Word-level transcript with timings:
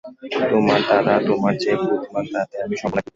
তোমার 0.51 0.79
দাদা 0.89 1.13
তোমার 1.27 1.53
চেয়ে 1.61 1.77
বুদ্ধিমান 1.81 2.25
তাতে 2.33 2.55
আমি 2.65 2.75
সম্পূর্ণ 2.75 2.99
একমত। 2.99 3.09